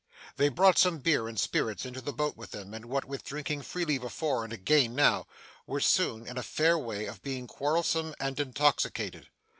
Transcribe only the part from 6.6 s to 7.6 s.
way of being